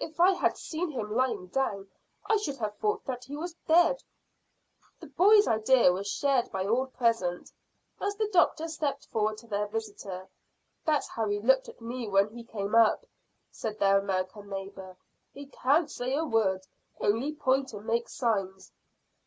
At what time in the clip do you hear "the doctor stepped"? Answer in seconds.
8.16-9.04